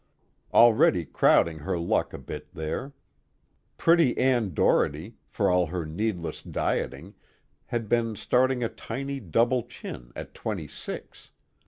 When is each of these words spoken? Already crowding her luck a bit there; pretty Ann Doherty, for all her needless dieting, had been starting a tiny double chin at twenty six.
Already 0.51 1.05
crowding 1.05 1.59
her 1.59 1.77
luck 1.77 2.11
a 2.11 2.17
bit 2.17 2.55
there; 2.55 2.91
pretty 3.77 4.17
Ann 4.17 4.51
Doherty, 4.55 5.13
for 5.27 5.47
all 5.47 5.67
her 5.67 5.85
needless 5.85 6.41
dieting, 6.41 7.13
had 7.67 7.87
been 7.87 8.15
starting 8.15 8.63
a 8.63 8.69
tiny 8.69 9.19
double 9.19 9.61
chin 9.61 10.11
at 10.15 10.33
twenty 10.33 10.67
six. 10.67 11.29